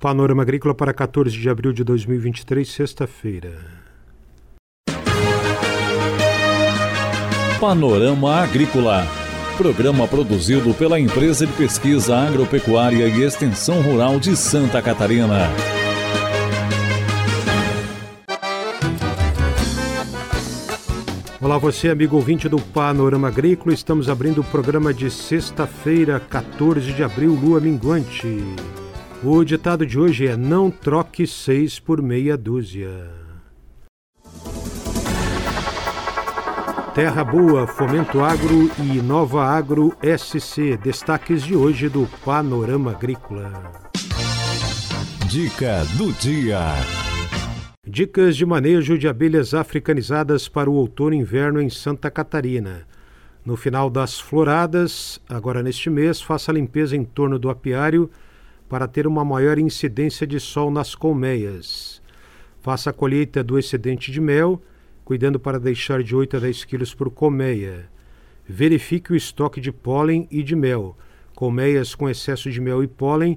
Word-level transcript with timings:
Panorama 0.00 0.40
Agrícola 0.40 0.74
para 0.74 0.94
14 0.94 1.38
de 1.38 1.50
abril 1.50 1.74
de 1.74 1.84
2023, 1.84 2.66
sexta-feira. 2.66 3.52
Panorama 7.60 8.36
Agrícola. 8.36 9.06
Programa 9.58 10.08
produzido 10.08 10.72
pela 10.72 10.98
Empresa 10.98 11.46
de 11.46 11.52
Pesquisa 11.52 12.16
Agropecuária 12.16 13.08
e 13.08 13.22
Extensão 13.22 13.82
Rural 13.82 14.18
de 14.18 14.34
Santa 14.34 14.80
Catarina. 14.80 15.50
Olá, 21.42 21.58
você, 21.58 21.90
amigo 21.90 22.16
ouvinte 22.16 22.48
do 22.48 22.58
Panorama 22.58 23.28
Agrícola. 23.28 23.74
Estamos 23.74 24.08
abrindo 24.08 24.40
o 24.40 24.44
programa 24.44 24.94
de 24.94 25.10
sexta-feira, 25.10 26.18
14 26.18 26.90
de 26.90 27.02
abril, 27.04 27.34
lua 27.34 27.60
minguante. 27.60 28.46
O 29.22 29.44
ditado 29.44 29.84
de 29.84 29.98
hoje 29.98 30.26
é: 30.26 30.34
Não 30.34 30.70
troque 30.70 31.26
seis 31.26 31.78
por 31.78 32.00
meia 32.00 32.38
dúzia. 32.38 33.10
Terra 36.94 37.22
Boa, 37.22 37.66
Fomento 37.66 38.22
Agro 38.22 38.70
e 38.78 39.02
Nova 39.02 39.44
Agro 39.44 39.94
SC. 40.02 40.78
Destaques 40.82 41.42
de 41.42 41.54
hoje 41.54 41.90
do 41.90 42.08
Panorama 42.24 42.92
Agrícola. 42.92 43.90
Dica 45.28 45.84
do 45.98 46.10
dia. 46.14 46.58
Dicas 47.86 48.34
de 48.34 48.46
manejo 48.46 48.96
de 48.96 49.06
abelhas 49.06 49.52
africanizadas 49.52 50.48
para 50.48 50.70
o 50.70 50.74
outono 50.74 51.14
e 51.14 51.18
inverno 51.18 51.60
em 51.60 51.68
Santa 51.68 52.10
Catarina. 52.10 52.86
No 53.44 53.54
final 53.54 53.90
das 53.90 54.18
floradas, 54.18 55.20
agora 55.28 55.62
neste 55.62 55.90
mês, 55.90 56.22
faça 56.22 56.50
a 56.50 56.54
limpeza 56.54 56.96
em 56.96 57.04
torno 57.04 57.38
do 57.38 57.50
apiário 57.50 58.10
para 58.70 58.86
ter 58.86 59.04
uma 59.04 59.24
maior 59.24 59.58
incidência 59.58 60.24
de 60.24 60.38
sol 60.38 60.70
nas 60.70 60.94
colmeias. 60.94 62.00
Faça 62.60 62.90
a 62.90 62.92
colheita 62.92 63.42
do 63.42 63.58
excedente 63.58 64.12
de 64.12 64.20
mel 64.20 64.62
cuidando 65.04 65.40
para 65.40 65.58
deixar 65.58 66.04
de 66.04 66.14
8 66.14 66.36
a 66.36 66.40
10 66.40 66.64
quilos 66.66 66.94
por 66.94 67.10
colmeia. 67.10 67.90
Verifique 68.48 69.12
o 69.12 69.16
estoque 69.16 69.60
de 69.60 69.72
pólen 69.72 70.28
e 70.30 70.40
de 70.40 70.54
mel. 70.54 70.96
Colmeias 71.34 71.96
com 71.96 72.08
excesso 72.08 72.48
de 72.48 72.60
mel 72.60 72.80
e 72.80 72.86
pólen 72.86 73.36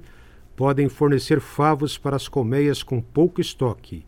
podem 0.54 0.88
fornecer 0.88 1.40
favos 1.40 1.98
para 1.98 2.14
as 2.14 2.28
colmeias 2.28 2.84
com 2.84 3.00
pouco 3.00 3.40
estoque. 3.40 4.06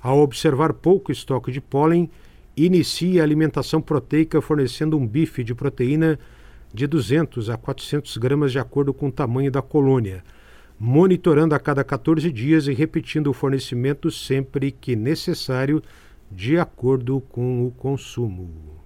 Ao 0.00 0.20
observar 0.20 0.72
pouco 0.72 1.10
estoque 1.10 1.50
de 1.50 1.60
pólen, 1.60 2.08
inicie 2.56 3.18
a 3.18 3.24
alimentação 3.24 3.82
proteica 3.82 4.40
fornecendo 4.40 4.96
um 4.96 5.04
bife 5.04 5.42
de 5.42 5.52
proteína 5.52 6.16
de 6.72 6.86
200 6.86 7.50
a 7.50 7.56
400 7.56 8.16
gramas 8.18 8.52
de 8.52 8.60
acordo 8.60 8.94
com 8.94 9.08
o 9.08 9.12
tamanho 9.12 9.50
da 9.50 9.60
colônia, 9.60 10.22
monitorando 10.80 11.54
a 11.54 11.58
cada 11.58 11.84
14 11.84 12.32
dias 12.32 12.66
e 12.66 12.72
repetindo 12.72 13.26
o 13.26 13.34
fornecimento 13.34 14.10
sempre 14.10 14.72
que 14.72 14.96
necessário 14.96 15.82
de 16.30 16.56
acordo 16.58 17.20
com 17.28 17.66
o 17.66 17.70
consumo. 17.70 18.80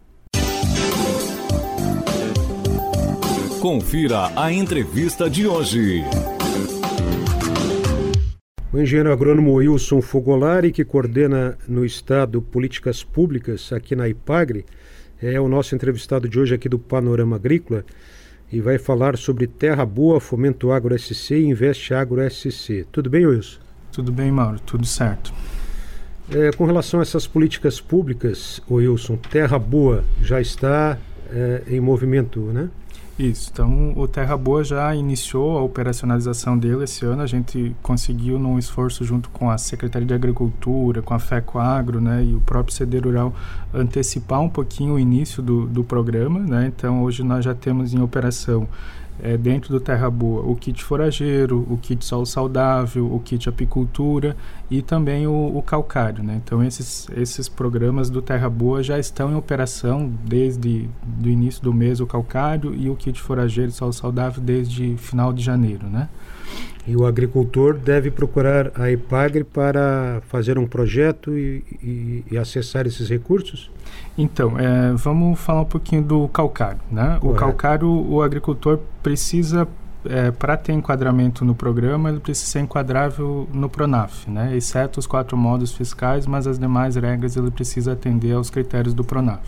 Confira 3.60 4.32
a 4.34 4.52
entrevista 4.52 5.30
de 5.30 5.46
hoje. 5.46 6.02
O 8.72 8.78
engenheiro 8.80 9.12
agrônomo 9.12 9.54
Wilson 9.54 10.02
Fogolari, 10.02 10.72
que 10.72 10.84
coordena 10.84 11.56
no 11.68 11.84
Estado 11.84 12.42
políticas 12.42 13.04
públicas 13.04 13.72
aqui 13.72 13.94
na 13.94 14.08
IPAGRE, 14.08 14.66
é 15.22 15.40
o 15.40 15.46
nosso 15.46 15.76
entrevistado 15.76 16.28
de 16.28 16.40
hoje 16.40 16.56
aqui 16.56 16.68
do 16.68 16.78
Panorama 16.78 17.36
Agrícola 17.36 17.84
e 18.54 18.60
vai 18.60 18.78
falar 18.78 19.18
sobre 19.18 19.48
Terra 19.48 19.84
Boa, 19.84 20.20
Fomento 20.20 20.70
Agro 20.70 20.96
SC 20.96 21.34
e 21.34 21.46
Investe 21.46 21.92
Agro 21.92 22.20
SC. 22.30 22.86
Tudo 22.92 23.10
bem, 23.10 23.26
Wilson? 23.26 23.58
Tudo 23.90 24.12
bem, 24.12 24.30
Mauro, 24.30 24.60
tudo 24.60 24.86
certo. 24.86 25.34
É, 26.30 26.52
com 26.52 26.64
relação 26.64 27.00
a 27.00 27.02
essas 27.02 27.26
políticas 27.26 27.80
públicas, 27.80 28.62
Wilson, 28.70 29.16
Terra 29.16 29.58
Boa 29.58 30.04
já 30.22 30.40
está 30.40 30.96
é, 31.32 31.62
em 31.66 31.80
movimento, 31.80 32.40
né? 32.40 32.70
Isso, 33.16 33.50
então 33.52 33.92
o 33.96 34.08
Terra 34.08 34.36
Boa 34.36 34.64
já 34.64 34.92
iniciou 34.92 35.56
a 35.56 35.62
operacionalização 35.62 36.58
dele 36.58 36.82
esse 36.82 37.04
ano. 37.04 37.22
A 37.22 37.26
gente 37.26 37.74
conseguiu, 37.80 38.40
num 38.40 38.58
esforço 38.58 39.04
junto 39.04 39.28
com 39.30 39.48
a 39.48 39.56
Secretaria 39.56 40.06
de 40.06 40.14
Agricultura, 40.14 41.00
com 41.00 41.14
a 41.14 41.20
FECO 41.20 41.60
Agro 41.60 42.00
né, 42.00 42.24
e 42.24 42.34
o 42.34 42.40
próprio 42.40 42.74
CD 42.74 42.98
Rural, 42.98 43.32
antecipar 43.72 44.40
um 44.40 44.48
pouquinho 44.48 44.94
o 44.94 44.98
início 44.98 45.40
do, 45.40 45.64
do 45.64 45.84
programa. 45.84 46.40
Né? 46.40 46.72
Então 46.74 47.04
hoje 47.04 47.22
nós 47.22 47.44
já 47.44 47.54
temos 47.54 47.94
em 47.94 48.00
operação 48.00 48.66
é, 49.22 49.36
dentro 49.36 49.70
do 49.70 49.80
Terra 49.80 50.10
Boa 50.10 50.42
o 50.42 50.56
kit 50.56 50.82
forageiro, 50.82 51.66
o 51.70 51.76
kit 51.76 52.04
solo 52.04 52.26
saudável, 52.26 53.12
o 53.12 53.20
kit 53.20 53.48
apicultura 53.48 54.36
e 54.70 54.82
também 54.82 55.26
o, 55.26 55.56
o 55.56 55.62
calcário. 55.62 56.22
Né? 56.22 56.40
Então 56.44 56.62
esses, 56.62 57.08
esses 57.16 57.48
programas 57.48 58.10
do 58.10 58.20
Terra 58.20 58.50
Boa 58.50 58.82
já 58.82 58.98
estão 58.98 59.30
em 59.30 59.34
operação 59.34 60.12
desde 60.24 60.88
o 61.22 61.28
início 61.28 61.62
do 61.62 61.72
mês 61.72 62.00
o 62.00 62.06
calcário 62.06 62.74
e 62.74 62.90
o 62.90 62.96
kit 62.96 63.20
forageiro 63.20 63.70
e 63.70 63.72
solo 63.72 63.92
saudável 63.92 64.42
desde 64.42 64.96
final 64.96 65.32
de 65.32 65.42
janeiro. 65.42 65.86
Né? 65.86 66.08
E 66.86 66.94
o 66.94 67.06
agricultor 67.06 67.78
deve 67.78 68.10
procurar 68.10 68.70
a 68.74 68.90
EPAGRE 68.90 69.44
para 69.44 70.20
fazer 70.28 70.58
um 70.58 70.66
projeto 70.66 71.36
e, 71.36 71.64
e, 71.82 72.24
e 72.30 72.38
acessar 72.38 72.86
esses 72.86 73.08
recursos? 73.08 73.70
Então, 74.18 74.58
é, 74.58 74.92
vamos 74.92 75.40
falar 75.40 75.62
um 75.62 75.66
pouquinho 75.66 76.02
do 76.02 76.28
calcário. 76.28 76.80
Né? 76.90 77.18
O 77.22 77.32
calcário, 77.32 77.88
o 77.88 78.22
agricultor 78.22 78.78
precisa, 79.02 79.66
é, 80.04 80.30
para 80.30 80.58
ter 80.58 80.72
enquadramento 80.72 81.42
no 81.42 81.54
programa, 81.54 82.10
ele 82.10 82.20
precisa 82.20 82.52
ser 82.52 82.60
enquadrável 82.60 83.48
no 83.50 83.70
PRONAF, 83.70 84.30
né? 84.30 84.54
exceto 84.54 85.00
os 85.00 85.06
quatro 85.06 85.38
modos 85.38 85.72
fiscais, 85.72 86.26
mas 86.26 86.46
as 86.46 86.58
demais 86.58 86.96
regras 86.96 87.34
ele 87.34 87.50
precisa 87.50 87.92
atender 87.92 88.32
aos 88.32 88.50
critérios 88.50 88.92
do 88.92 89.02
PRONAF. 89.02 89.42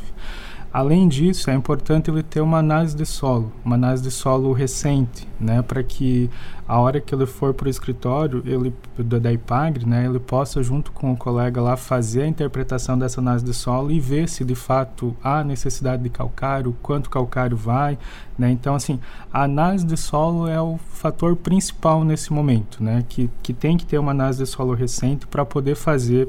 Além 0.76 1.08
disso, 1.08 1.48
é 1.48 1.54
importante 1.54 2.10
ele 2.10 2.22
ter 2.22 2.42
uma 2.42 2.58
análise 2.58 2.94
de 2.94 3.06
solo, 3.06 3.50
uma 3.64 3.76
análise 3.76 4.02
de 4.02 4.10
solo 4.10 4.52
recente, 4.52 5.26
né, 5.40 5.62
para 5.62 5.82
que 5.82 6.28
a 6.68 6.78
hora 6.78 7.00
que 7.00 7.14
ele 7.14 7.24
for 7.24 7.54
para 7.54 7.66
o 7.66 7.70
escritório, 7.70 8.42
ele 8.44 8.74
da 8.98 9.32
IPAGRE, 9.32 9.86
né, 9.86 10.04
ele 10.04 10.18
possa 10.18 10.62
junto 10.62 10.92
com 10.92 11.10
o 11.10 11.16
colega 11.16 11.62
lá 11.62 11.78
fazer 11.78 12.24
a 12.24 12.26
interpretação 12.26 12.98
dessa 12.98 13.22
análise 13.22 13.42
de 13.42 13.54
solo 13.54 13.90
e 13.90 13.98
ver 13.98 14.28
se 14.28 14.44
de 14.44 14.54
fato 14.54 15.16
há 15.24 15.42
necessidade 15.42 16.02
de 16.02 16.10
calcário, 16.10 16.76
quanto 16.82 17.08
calcário 17.08 17.56
vai, 17.56 17.98
né? 18.38 18.50
Então 18.50 18.74
assim, 18.74 19.00
a 19.32 19.44
análise 19.44 19.86
de 19.86 19.96
solo 19.96 20.46
é 20.46 20.60
o 20.60 20.76
fator 20.92 21.36
principal 21.36 22.04
nesse 22.04 22.30
momento, 22.34 22.84
né, 22.84 23.02
que 23.08 23.30
que 23.42 23.54
tem 23.54 23.78
que 23.78 23.86
ter 23.86 23.96
uma 23.98 24.10
análise 24.10 24.40
de 24.44 24.46
solo 24.46 24.74
recente 24.74 25.26
para 25.26 25.42
poder 25.42 25.74
fazer 25.74 26.28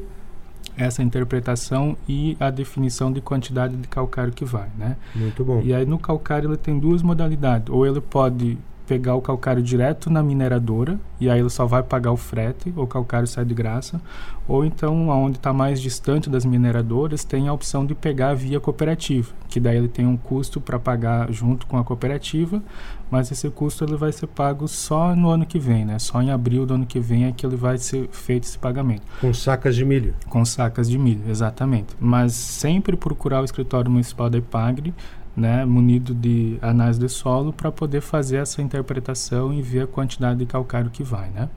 essa 0.78 1.02
interpretação 1.02 1.98
e 2.08 2.38
a 2.40 2.50
definição 2.50 3.12
de 3.12 3.20
quantidade 3.20 3.76
de 3.76 3.88
calcário 3.88 4.32
que 4.32 4.46
vai, 4.46 4.70
né? 4.78 4.96
Muito 5.16 5.44
bom. 5.44 5.62
E 5.64 5.74
aí 5.74 5.86
no 5.86 5.98
calcário 5.98 6.50
ele 6.50 6.58
tem 6.58 6.78
duas 6.78 7.02
modalidades. 7.02 7.70
Ou 7.70 7.86
ele 7.86 8.00
pode 8.00 8.58
pegar 8.88 9.16
o 9.16 9.22
calcário 9.22 9.62
direto 9.62 10.10
na 10.10 10.24
mineradora 10.24 10.98
e 11.20 11.30
aí 11.30 11.40
ele 11.40 11.50
só 11.50 11.66
vai 11.66 11.84
pagar 11.84 12.12
o 12.12 12.18
frete, 12.18 12.74
o 12.76 12.88
calcário 12.88 13.28
sai 13.28 13.44
de 13.44 13.54
graça, 13.54 14.02
ou 14.48 14.64
então 14.64 15.12
aonde 15.12 15.38
está 15.38 15.52
mais 15.52 15.82
distante 15.82 16.30
das 16.30 16.46
mineradoras 16.46 17.26
tem 17.26 17.48
a 17.48 17.54
opção 17.54 17.86
de 17.86 17.94
pegar 17.94 18.34
via 18.34 18.60
cooperativa, 18.60 19.34
que 19.50 19.60
daí 19.60 19.78
ele 19.78 19.90
tem 19.90 20.06
um 20.06 20.16
custo 20.16 20.62
para 20.62 20.80
pagar 20.80 21.32
junto 21.32 21.68
com 21.68 21.78
a 21.78 21.84
cooperativa, 21.84 22.64
mas 23.12 23.32
esse 23.32 23.50
custo 23.50 23.84
ele 23.84 23.96
vai 23.96 24.12
ser 24.12 24.28
pago 24.28 24.68
só 24.68 25.16
no 25.16 25.30
ano 25.30 25.46
que 25.46 25.60
vem, 25.60 25.86
né? 25.86 25.98
Só 26.00 26.22
em 26.22 26.32
abril 26.32 26.66
do 26.66 26.74
ano 26.74 26.86
que 26.86 27.00
vem 27.00 27.26
é 27.26 27.32
que 27.32 27.46
ele 27.46 27.56
vai 27.56 27.78
ser 27.78 28.10
feito 28.12 28.44
esse 28.44 28.58
pagamento. 28.58 29.04
Com 29.20 29.34
sacas 29.34 29.76
de 29.76 29.86
milho. 29.86 30.14
Com 30.30 30.44
sacas 30.44 30.90
de 30.90 30.98
milho, 30.98 31.22
exatamente. 31.30 31.96
Mas 32.00 32.34
sempre 32.34 32.96
procurar 32.98 33.42
o 33.42 33.46
escritório 33.46 33.90
municipal 33.90 34.30
da 34.30 34.38
IPAGRE 34.38 34.94
né, 35.38 35.64
munido 35.64 36.16
de 36.16 36.58
análise 36.64 37.00
de 37.00 37.08
solo 37.08 37.54
para 37.54 37.72
poder 37.72 38.02
fazer 38.02 38.38
essa 38.38 38.60
interpretação 38.60 39.54
e 39.54 39.62
ver 39.62 39.82
a 39.82 39.88
quantidade 39.88 40.40
de 40.40 40.48
calcário 40.48 40.90
que 40.90 41.04
vai, 41.04 41.30
né? 41.30 41.48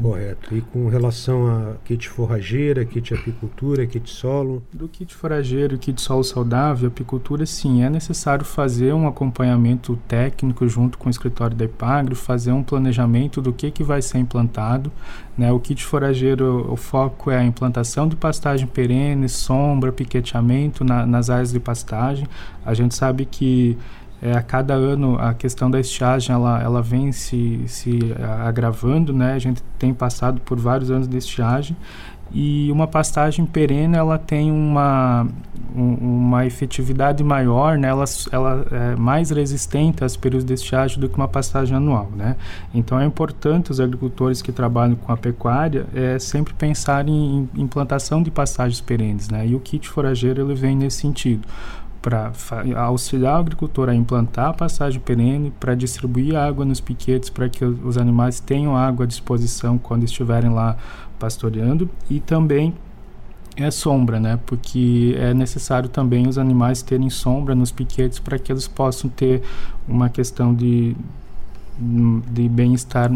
Correto. 0.00 0.56
E 0.56 0.60
com 0.60 0.88
relação 0.88 1.46
a 1.46 1.74
kit 1.84 2.08
forrageira, 2.08 2.84
kit 2.84 3.12
apicultura, 3.12 3.86
kit 3.86 4.08
solo? 4.08 4.62
Do 4.72 4.88
kit 4.88 5.14
forrageiro 5.14 5.74
e 5.74 5.78
kit 5.78 6.00
solo 6.00 6.24
saudável, 6.24 6.88
apicultura, 6.88 7.44
sim, 7.44 7.82
é 7.82 7.90
necessário 7.90 8.44
fazer 8.44 8.94
um 8.94 9.06
acompanhamento 9.06 9.98
técnico 10.08 10.66
junto 10.66 10.96
com 10.96 11.08
o 11.08 11.10
escritório 11.10 11.56
da 11.56 11.64
Ipagre, 11.66 12.14
fazer 12.14 12.52
um 12.52 12.62
planejamento 12.62 13.42
do 13.42 13.52
que, 13.52 13.70
que 13.70 13.84
vai 13.84 14.00
ser 14.00 14.18
implantado. 14.18 14.90
Né? 15.36 15.52
O 15.52 15.60
kit 15.60 15.84
forageiro, 15.84 16.72
o 16.72 16.76
foco 16.76 17.30
é 17.30 17.38
a 17.38 17.44
implantação 17.44 18.08
de 18.08 18.16
pastagem 18.16 18.66
perene, 18.66 19.28
sombra, 19.28 19.92
piqueteamento 19.92 20.84
na, 20.84 21.04
nas 21.06 21.28
áreas 21.28 21.52
de 21.52 21.60
pastagem. 21.60 22.26
A 22.64 22.72
gente 22.72 22.94
sabe 22.94 23.24
que 23.26 23.76
É, 24.22 24.32
a 24.32 24.42
cada 24.42 24.74
ano 24.74 25.18
a 25.18 25.32
questão 25.32 25.70
da 25.70 25.80
estiagem 25.80 26.34
ela, 26.34 26.62
ela 26.62 26.82
vem 26.82 27.10
se, 27.10 27.62
se 27.66 27.98
agravando, 28.44 29.12
né? 29.12 29.32
A 29.32 29.38
gente 29.38 29.62
tem 29.78 29.94
passado 29.94 30.40
por 30.42 30.58
vários 30.58 30.90
anos 30.90 31.08
de 31.08 31.16
estiagem 31.16 31.76
e 32.32 32.70
uma 32.70 32.86
pastagem 32.86 33.44
perene 33.44 33.96
ela 33.96 34.16
tem 34.16 34.52
uma, 34.52 35.26
um, 35.74 35.94
uma 35.94 36.46
efetividade 36.46 37.24
maior, 37.24 37.76
né? 37.76 37.88
ela, 37.88 38.04
ela 38.30 38.66
é 38.70 38.96
mais 38.96 39.30
resistente 39.30 40.02
aos 40.02 40.16
períodos 40.16 40.44
de 40.44 40.54
estiagem 40.54 41.00
do 41.00 41.08
que 41.08 41.16
uma 41.16 41.26
pastagem 41.26 41.76
anual. 41.76 42.08
Né? 42.14 42.36
Então 42.72 43.00
é 43.00 43.04
importante 43.04 43.72
os 43.72 43.80
agricultores 43.80 44.40
que 44.40 44.52
trabalham 44.52 44.94
com 44.94 45.12
a 45.12 45.16
pecuária 45.16 45.86
é, 45.92 46.18
sempre 46.20 46.54
pensar 46.54 47.08
em, 47.08 47.48
em 47.54 47.62
implantação 47.62 48.22
de 48.22 48.30
pastagens 48.30 48.80
perenes. 48.80 49.28
Né? 49.28 49.48
E 49.48 49.56
o 49.56 49.60
kit 49.60 49.88
forageiro 49.88 50.40
ele 50.40 50.54
vem 50.54 50.76
nesse 50.76 50.98
sentido 50.98 51.46
para 52.00 52.32
auxiliar 52.76 53.36
o 53.36 53.40
agricultor 53.40 53.88
a 53.88 53.94
implantar 53.94 54.48
a 54.48 54.52
passagem 54.52 55.00
perene, 55.00 55.52
para 55.60 55.74
distribuir 55.74 56.34
água 56.34 56.64
nos 56.64 56.80
piquetes, 56.80 57.28
para 57.28 57.48
que 57.48 57.64
os 57.64 57.98
animais 57.98 58.40
tenham 58.40 58.76
água 58.76 59.04
à 59.04 59.06
disposição 59.08 59.76
quando 59.76 60.04
estiverem 60.04 60.50
lá 60.50 60.76
pastoreando 61.18 61.88
e 62.08 62.18
também 62.18 62.74
é 63.56 63.70
sombra, 63.70 64.18
né? 64.18 64.38
Porque 64.46 65.14
é 65.18 65.34
necessário 65.34 65.88
também 65.88 66.26
os 66.26 66.38
animais 66.38 66.82
terem 66.82 67.10
sombra 67.10 67.54
nos 67.54 67.70
piquetes 67.70 68.18
para 68.18 68.38
que 68.38 68.50
eles 68.50 68.66
possam 68.66 69.10
ter 69.10 69.42
uma 69.86 70.08
questão 70.08 70.54
de, 70.54 70.96
de 71.78 72.48
bem-estar 72.48 73.12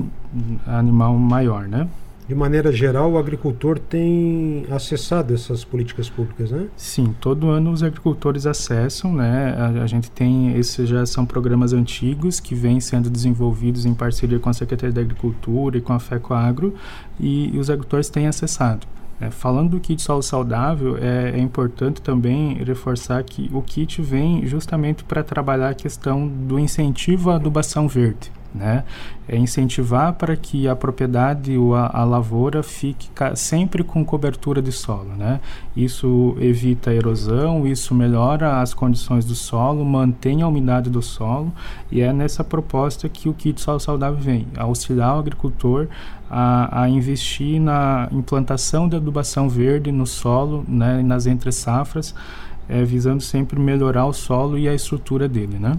animal 0.67 1.15
maior, 1.17 1.67
né? 1.67 1.89
De 2.27 2.35
maneira 2.35 2.73
geral, 2.73 3.13
o 3.13 3.19
agricultor 3.19 3.79
tem 3.79 4.65
acessado 4.71 5.35
essas 5.35 5.63
políticas 5.63 6.09
públicas, 6.09 6.51
né? 6.51 6.69
Sim, 6.75 7.15
todo 7.21 7.51
ano 7.51 7.71
os 7.71 7.83
agricultores 7.83 8.47
acessam, 8.47 9.13
né? 9.13 9.55
A, 9.59 9.83
a, 9.83 9.87
gente 9.87 10.11
tem, 10.11 10.57
esses 10.57 10.89
já 10.89 11.05
são 11.05 11.27
programas 11.27 11.75
antigos 11.75 12.41
que 12.41 12.55
vêm 12.55 12.81
sendo 12.81 13.11
desenvolvidos 13.11 13.85
em 13.85 13.93
parceria 13.93 14.39
com 14.39 14.49
a 14.49 14.55
Secretaria 14.55 14.95
da 14.95 15.03
Agricultura 15.03 15.77
e 15.77 15.83
com 15.83 15.93
a 15.93 15.99
FECOAGro 15.99 16.75
e, 17.21 17.55
e 17.55 17.59
os 17.59 17.69
agricultores 17.69 18.09
têm 18.09 18.27
acessado. 18.27 18.87
É, 19.21 19.31
falando 19.31 19.73
do 19.73 19.81
kit 19.81 20.01
solo 20.01 20.23
saudável, 20.23 20.97
é, 20.97 21.33
é, 21.35 21.39
importante 21.39 22.01
também 22.01 22.55
reforçar 22.65 23.23
que 23.23 23.51
o 23.53 23.61
kit 23.61 24.01
vem 24.01 24.47
justamente 24.47 25.05
para 25.05 25.23
trabalhar 25.23 25.69
a 25.69 25.75
questão 25.75 26.27
do 26.27 26.59
incentivo 26.59 27.31
à 27.31 27.37
adubação 27.37 27.87
verde 27.87 28.33
né? 28.55 28.85
É 29.27 29.37
incentivar 29.37 30.13
para 30.13 30.37
que 30.37 30.69
a 30.69 30.77
propriedade 30.77 31.57
ou 31.57 31.75
a, 31.75 31.91
a, 31.93 32.05
lavoura 32.05 32.63
fique 32.63 33.09
sempre 33.35 33.83
com 33.83 34.05
cobertura 34.05 34.63
de 34.63 34.71
solo, 34.71 35.11
né? 35.17 35.41
Isso 35.77 36.37
evita 36.39 36.91
a 36.91 36.95
erosão, 36.95 37.67
isso 37.67 37.95
melhora 37.95 38.61
as 38.61 38.73
condições 38.73 39.25
do 39.25 39.35
solo, 39.35 39.85
mantém 39.85 40.43
a 40.43 40.49
umidade 40.49 40.89
do 40.89 41.03
solo 41.03 41.53
e 41.91 42.01
é 42.01 42.13
nessa 42.13 42.45
proposta 42.45 43.09
que 43.09 43.29
o 43.29 43.35
kit 43.35 43.61
solo 43.61 43.81
saudável 43.81 44.21
vem, 44.21 44.47
auxiliar 44.57 45.17
o 45.17 45.19
agricultor 45.19 45.89
a, 46.31 46.83
a 46.83 46.89
investir 46.89 47.61
na 47.61 48.09
implantação 48.13 48.89
de 48.89 48.97
adubação 48.97 49.49
verde 49.49 49.91
no 49.91 50.07
solo, 50.07 50.65
né? 50.69 51.03
Nas 51.03 51.27
entre 51.27 51.51
safras, 51.51 52.15
é, 52.69 52.85
visando 52.85 53.23
sempre 53.23 53.59
melhorar 53.59 54.07
o 54.07 54.13
solo 54.13 54.57
e 54.57 54.69
a 54.69 54.75
estrutura 54.75 55.29
dele, 55.29 55.59
né? 55.59 55.79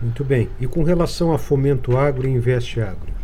Muito 0.00 0.24
bem. 0.24 0.48
E 0.60 0.66
com 0.66 0.82
relação 0.82 1.32
a 1.32 1.38
Fomento 1.38 1.96
Agro 1.96 2.28
e 2.28 2.30
Investe 2.30 2.80
Agro? 2.80 3.18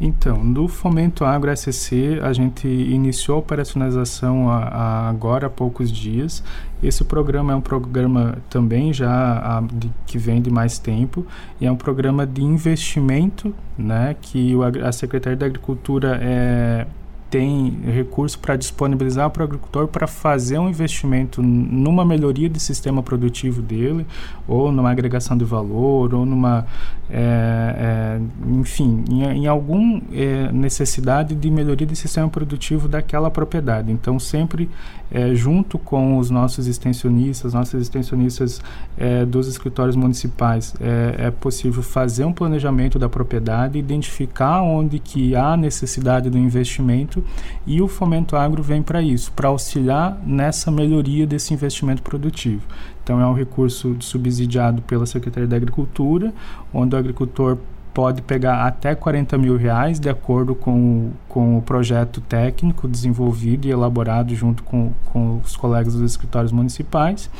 Então, 0.00 0.42
no 0.42 0.66
Fomento 0.66 1.24
Agro 1.24 1.56
SCC, 1.56 2.18
a 2.20 2.32
gente 2.32 2.66
iniciou 2.66 3.36
a 3.36 3.40
operacionalização 3.40 4.50
a, 4.50 4.58
a 4.58 5.08
agora 5.08 5.46
há 5.46 5.50
poucos 5.50 5.90
dias. 5.90 6.42
Esse 6.82 7.04
programa 7.04 7.52
é 7.52 7.56
um 7.56 7.60
programa 7.60 8.38
também 8.50 8.92
já 8.92 9.08
a, 9.08 9.60
de, 9.60 9.90
que 10.04 10.18
vem 10.18 10.42
de 10.42 10.50
mais 10.50 10.78
tempo 10.78 11.24
e 11.60 11.66
é 11.66 11.70
um 11.70 11.76
programa 11.76 12.26
de 12.26 12.42
investimento, 12.42 13.54
né, 13.78 14.16
que 14.20 14.54
o, 14.56 14.62
a 14.64 14.90
Secretaria 14.90 15.36
da 15.36 15.46
Agricultura 15.46 16.18
é 16.20 16.86
tem 17.34 17.80
recurso 17.92 18.38
para 18.38 18.54
disponibilizar 18.54 19.28
para 19.28 19.40
o 19.40 19.44
agricultor 19.44 19.88
para 19.88 20.06
fazer 20.06 20.56
um 20.56 20.68
investimento 20.68 21.42
numa 21.42 22.04
melhoria 22.04 22.48
do 22.48 22.60
sistema 22.60 23.02
produtivo 23.02 23.60
dele, 23.60 24.06
ou 24.46 24.70
numa 24.70 24.92
agregação 24.92 25.36
de 25.36 25.44
valor, 25.44 26.14
ou 26.14 26.24
numa, 26.24 26.64
é, 27.10 28.20
é, 28.20 28.20
enfim, 28.52 29.04
em, 29.10 29.24
em 29.24 29.46
alguma 29.48 30.00
é, 30.12 30.52
necessidade 30.52 31.34
de 31.34 31.50
melhoria 31.50 31.88
do 31.88 31.96
sistema 31.96 32.28
produtivo 32.28 32.86
daquela 32.86 33.28
propriedade. 33.32 33.90
Então, 33.90 34.16
sempre 34.20 34.70
é, 35.10 35.34
junto 35.34 35.76
com 35.76 36.18
os 36.18 36.30
nossos 36.30 36.68
extensionistas, 36.68 37.52
nossos 37.52 37.80
extensionistas 37.80 38.60
é, 38.96 39.24
dos 39.24 39.48
escritórios 39.48 39.96
municipais, 39.96 40.72
é, 40.80 41.26
é 41.26 41.30
possível 41.32 41.82
fazer 41.82 42.24
um 42.24 42.32
planejamento 42.32 42.96
da 42.96 43.08
propriedade, 43.08 43.76
identificar 43.76 44.62
onde 44.62 45.00
que 45.00 45.34
há 45.34 45.56
necessidade 45.56 46.30
do 46.30 46.38
investimento 46.38 47.23
e 47.66 47.80
o 47.80 47.88
Fomento 47.88 48.36
Agro 48.36 48.62
vem 48.62 48.82
para 48.82 49.02
isso, 49.02 49.32
para 49.32 49.48
auxiliar 49.48 50.18
nessa 50.24 50.70
melhoria 50.70 51.26
desse 51.26 51.52
investimento 51.54 52.02
produtivo. 52.02 52.62
Então, 53.02 53.20
é 53.20 53.26
um 53.26 53.34
recurso 53.34 53.96
subsidiado 54.00 54.82
pela 54.82 55.06
Secretaria 55.06 55.48
da 55.48 55.56
Agricultura, 55.56 56.32
onde 56.72 56.94
o 56.94 56.98
agricultor 56.98 57.58
pode 57.94 58.22
pegar 58.22 58.66
até 58.66 58.92
40 58.92 59.38
mil 59.38 59.56
reais, 59.56 60.00
de 60.00 60.10
acordo 60.10 60.54
com, 60.54 61.12
com 61.28 61.56
o 61.56 61.62
projeto 61.62 62.20
técnico 62.20 62.88
desenvolvido 62.88 63.68
e 63.68 63.70
elaborado 63.70 64.34
junto 64.34 64.64
com, 64.64 64.90
com 65.06 65.40
os 65.44 65.56
colegas 65.56 65.94
dos 65.94 66.10
escritórios 66.10 66.50
municipais. 66.50 67.30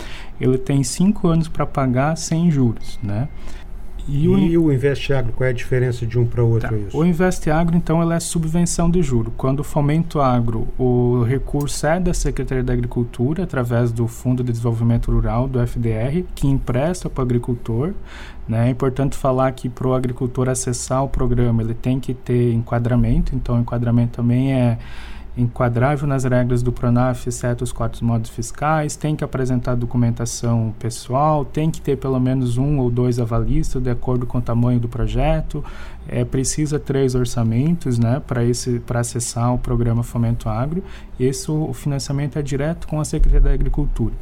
Ele 0.40 0.56
tem 0.56 0.84
cinco 0.84 1.26
anos 1.26 1.48
para 1.48 1.66
pagar 1.66 2.16
sem 2.16 2.50
juros, 2.52 3.00
né? 3.02 3.28
E, 4.08 4.24
e 4.24 4.58
o, 4.58 4.64
o 4.64 4.72
Investe 4.72 5.12
Agro, 5.12 5.32
qual 5.32 5.46
é 5.46 5.50
a 5.50 5.54
diferença 5.54 6.06
de 6.06 6.18
um 6.18 6.26
para 6.26 6.42
o 6.42 6.50
outro? 6.50 6.68
Tá. 6.68 6.96
O 6.96 7.04
Investe 7.04 7.50
Agro, 7.50 7.76
então, 7.76 8.02
ela 8.02 8.14
é 8.14 8.20
subvenção 8.20 8.90
de 8.90 9.02
juro. 9.02 9.32
Quando 9.36 9.60
o 9.60 9.64
Fomento 9.64 10.20
Agro, 10.20 10.68
o 10.78 11.22
recurso 11.22 11.86
é 11.86 11.98
da 11.98 12.12
Secretaria 12.12 12.62
da 12.62 12.72
Agricultura, 12.72 13.44
através 13.44 13.92
do 13.92 14.06
Fundo 14.06 14.42
de 14.42 14.52
Desenvolvimento 14.52 15.10
Rural, 15.10 15.48
do 15.48 15.58
FDR, 15.66 16.24
que 16.34 16.46
empresta 16.46 17.08
para 17.08 17.22
o 17.22 17.24
agricultor. 17.24 17.92
Né? 18.46 18.68
É 18.68 18.70
importante 18.70 19.16
falar 19.16 19.50
que 19.52 19.68
para 19.68 19.88
o 19.88 19.94
agricultor 19.94 20.48
acessar 20.48 21.02
o 21.02 21.08
programa, 21.08 21.62
ele 21.62 21.74
tem 21.74 21.98
que 21.98 22.12
ter 22.12 22.52
enquadramento. 22.52 23.34
Então, 23.34 23.56
o 23.56 23.60
enquadramento 23.60 24.16
também 24.16 24.52
é 24.52 24.78
enquadrável 25.36 26.06
nas 26.06 26.25
regras 26.25 26.62
do 26.62 26.72
Pronaf, 26.72 27.26
exceto 27.26 27.64
os 27.64 27.72
quatro 27.72 28.04
modos 28.04 28.31
fiscais, 28.31 28.94
tem 28.94 29.16
que 29.16 29.25
apresentar 29.25 29.75
documentação 29.75 30.72
pessoal, 30.78 31.44
tem 31.44 31.70
que 31.70 31.81
ter 31.81 31.96
pelo 31.96 32.20
menos 32.20 32.56
um 32.56 32.78
ou 32.78 32.90
dois 32.90 33.19
avalistas 33.19 33.82
de 33.82 33.90
acordo 33.90 34.26
com 34.26 34.38
o 34.38 34.42
tamanho 34.42 34.78
do 34.78 34.88
projeto, 34.88 35.64
é, 36.06 36.25
precisa 36.25 36.78
três 36.78 37.14
orçamentos 37.14 37.98
né, 37.98 38.22
para 38.26 39.00
acessar 39.00 39.52
o 39.52 39.58
programa 39.58 40.02
Fomento 40.02 40.48
Agro. 40.48 40.84
Esse 41.19 41.50
o 41.50 41.72
financiamento 41.72 42.38
é 42.38 42.42
direto 42.42 42.86
com 42.86 43.00
a 43.00 43.04
Secretaria 43.04 43.40
da 43.40 43.52
Agricultura. 43.52 44.14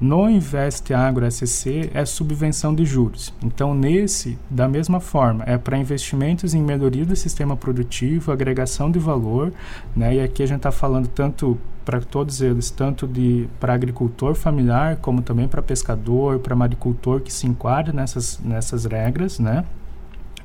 No 0.00 0.30
Investe 0.30 0.94
Agro 0.94 1.28
SC 1.28 1.90
é 1.92 2.04
subvenção 2.04 2.72
de 2.72 2.84
juros. 2.84 3.34
Então, 3.42 3.74
nesse, 3.74 4.38
da 4.48 4.68
mesma 4.68 5.00
forma, 5.00 5.42
é 5.44 5.58
para 5.58 5.76
investimentos 5.76 6.54
em 6.54 6.62
melhoria 6.62 7.04
do 7.04 7.16
sistema 7.16 7.56
produtivo, 7.56 8.30
agregação 8.30 8.92
de 8.92 8.98
valor, 9.00 9.52
né? 9.96 10.14
E 10.14 10.20
aqui 10.20 10.44
a 10.44 10.46
gente 10.46 10.58
está 10.58 10.70
falando 10.70 11.08
tanto 11.08 11.58
para 11.84 12.00
todos 12.00 12.40
eles, 12.40 12.70
tanto 12.70 13.08
de 13.08 13.48
para 13.58 13.74
agricultor 13.74 14.36
familiar, 14.36 14.98
como 14.98 15.20
também 15.20 15.48
para 15.48 15.60
pescador, 15.60 16.38
para 16.38 16.54
maricultor 16.54 17.20
que 17.20 17.32
se 17.32 17.48
enquadra 17.48 17.92
nessas, 17.92 18.38
nessas 18.38 18.84
regras, 18.84 19.40
né? 19.40 19.64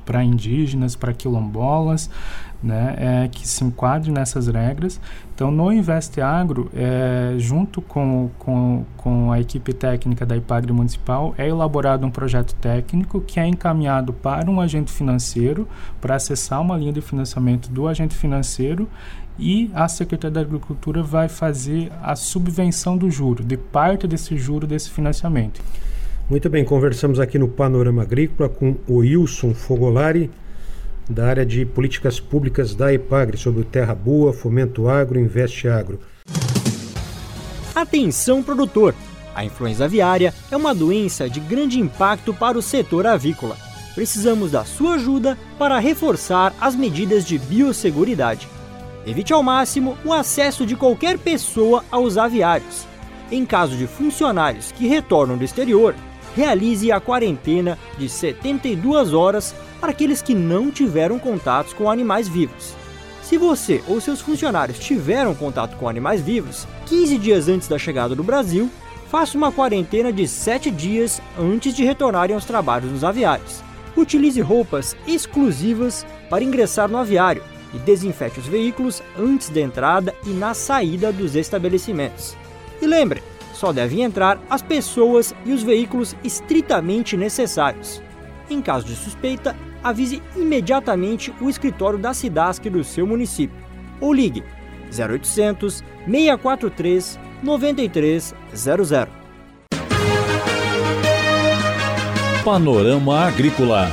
Para 0.04 0.22
indígenas, 0.22 0.94
para 0.96 1.12
quilombolas, 1.12 2.10
né, 2.62 2.94
é, 2.96 3.28
que 3.28 3.46
se 3.46 3.62
enquadre 3.62 4.10
nessas 4.10 4.46
regras. 4.46 5.00
Então, 5.34 5.50
no 5.50 5.70
Investe 5.70 6.20
Agro, 6.20 6.70
é, 6.74 7.34
junto 7.36 7.82
com, 7.82 8.30
com, 8.38 8.84
com 8.96 9.30
a 9.30 9.38
equipe 9.38 9.72
técnica 9.74 10.24
da 10.24 10.36
IPAGRE 10.36 10.72
Municipal, 10.72 11.34
é 11.36 11.46
elaborado 11.48 12.06
um 12.06 12.10
projeto 12.10 12.54
técnico 12.54 13.20
que 13.20 13.38
é 13.38 13.46
encaminhado 13.46 14.12
para 14.12 14.50
um 14.50 14.60
agente 14.60 14.90
financeiro, 14.90 15.68
para 16.00 16.14
acessar 16.14 16.60
uma 16.60 16.76
linha 16.76 16.92
de 16.92 17.00
financiamento 17.00 17.68
do 17.68 17.86
agente 17.86 18.14
financeiro 18.14 18.88
e 19.38 19.70
a 19.74 19.88
Secretaria 19.88 20.32
da 20.32 20.40
Agricultura 20.40 21.02
vai 21.02 21.28
fazer 21.28 21.92
a 22.02 22.14
subvenção 22.14 22.96
do 22.96 23.10
juro, 23.10 23.42
de 23.42 23.56
parte 23.56 24.06
desse 24.06 24.36
juro 24.36 24.66
desse 24.66 24.90
financiamento. 24.90 25.60
Muito 26.28 26.48
bem, 26.48 26.64
conversamos 26.64 27.20
aqui 27.20 27.38
no 27.38 27.46
Panorama 27.46 28.00
Agrícola 28.00 28.48
com 28.48 28.76
o 28.88 28.96
Wilson 28.96 29.52
Fogolari, 29.52 30.30
da 31.08 31.26
área 31.26 31.44
de 31.44 31.66
políticas 31.66 32.18
públicas 32.18 32.74
da 32.74 32.90
EPAGRE, 32.94 33.36
sobre 33.36 33.60
o 33.60 33.64
Terra 33.64 33.94
Boa, 33.94 34.32
Fomento 34.32 34.88
Agro, 34.88 35.20
Investe 35.20 35.68
Agro. 35.68 36.00
Atenção, 37.74 38.42
produtor! 38.42 38.94
A 39.34 39.44
influenza 39.44 39.84
aviária 39.84 40.32
é 40.50 40.56
uma 40.56 40.74
doença 40.74 41.28
de 41.28 41.40
grande 41.40 41.78
impacto 41.78 42.32
para 42.32 42.56
o 42.56 42.62
setor 42.62 43.06
avícola. 43.06 43.58
Precisamos 43.94 44.50
da 44.50 44.64
sua 44.64 44.94
ajuda 44.94 45.36
para 45.58 45.78
reforçar 45.78 46.54
as 46.58 46.74
medidas 46.74 47.26
de 47.26 47.38
biosseguridade. 47.38 48.48
Evite 49.06 49.34
ao 49.34 49.42
máximo 49.42 49.98
o 50.02 50.12
acesso 50.12 50.64
de 50.64 50.74
qualquer 50.74 51.18
pessoa 51.18 51.84
aos 51.90 52.16
aviários. 52.16 52.86
Em 53.30 53.44
caso 53.44 53.76
de 53.76 53.86
funcionários 53.86 54.72
que 54.72 54.86
retornam 54.86 55.36
do 55.36 55.44
exterior, 55.44 55.94
realize 56.34 56.90
a 56.90 57.00
quarentena 57.00 57.78
de 57.98 58.08
72 58.08 59.12
horas 59.12 59.54
para 59.80 59.90
aqueles 59.90 60.22
que 60.22 60.34
não 60.34 60.70
tiveram 60.70 61.18
contatos 61.18 61.72
com 61.72 61.90
animais 61.90 62.28
vivos. 62.28 62.74
Se 63.22 63.38
você 63.38 63.82
ou 63.88 64.00
seus 64.00 64.20
funcionários 64.20 64.78
tiveram 64.78 65.34
contato 65.34 65.76
com 65.76 65.88
animais 65.88 66.20
vivos 66.20 66.66
15 66.86 67.18
dias 67.18 67.48
antes 67.48 67.68
da 67.68 67.78
chegada 67.78 68.14
do 68.14 68.22
Brasil, 68.22 68.70
faça 69.10 69.38
uma 69.38 69.52
quarentena 69.52 70.12
de 70.12 70.28
7 70.28 70.70
dias 70.70 71.22
antes 71.38 71.74
de 71.74 71.84
retornarem 71.84 72.34
aos 72.34 72.44
trabalhos 72.44 72.90
nos 72.90 73.04
aviários. 73.04 73.62
Utilize 73.96 74.40
roupas 74.40 74.96
exclusivas 75.06 76.04
para 76.28 76.44
ingressar 76.44 76.88
no 76.88 76.98
aviário 76.98 77.42
e 77.72 77.78
desinfete 77.78 78.40
os 78.40 78.46
veículos 78.46 79.02
antes 79.18 79.48
da 79.48 79.60
entrada 79.60 80.14
e 80.26 80.30
na 80.30 80.52
saída 80.52 81.12
dos 81.12 81.34
estabelecimentos. 81.34 82.36
E 82.82 82.86
lembre, 82.86 83.22
só 83.54 83.72
devem 83.72 84.02
entrar 84.02 84.38
as 84.50 84.60
pessoas 84.60 85.34
e 85.46 85.52
os 85.52 85.62
veículos 85.62 86.14
estritamente 86.22 87.16
necessários. 87.16 88.02
Em 88.50 88.60
caso 88.60 88.84
de 88.84 88.94
suspeita, 88.94 89.56
avise 89.82 90.22
imediatamente 90.36 91.32
o 91.40 91.48
escritório 91.48 91.98
da 91.98 92.12
SIDASC 92.12 92.68
do 92.68 92.84
seu 92.84 93.06
município 93.06 93.56
ou 94.00 94.12
ligue 94.12 94.44
0800 94.90 95.82
643 96.06 97.18
9300. 97.42 99.08
Panorama 102.44 103.20
Agrícola. 103.20 103.90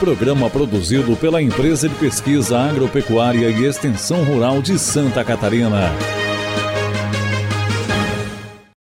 Programa 0.00 0.50
produzido 0.50 1.16
pela 1.16 1.40
Empresa 1.40 1.88
de 1.88 1.94
Pesquisa 1.94 2.58
Agropecuária 2.58 3.48
e 3.48 3.64
Extensão 3.64 4.24
Rural 4.24 4.60
de 4.60 4.76
Santa 4.76 5.24
Catarina. 5.24 6.21